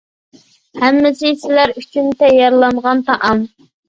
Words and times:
ھەممىسى 0.83 1.33
سىلەر 1.41 1.73
ئۈچۈن 1.81 2.07
تەييارلانغان 2.23 3.05
تائام. 3.11 3.45